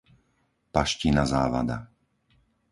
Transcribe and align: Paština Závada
Paština 0.73 1.23
Závada 1.31 1.77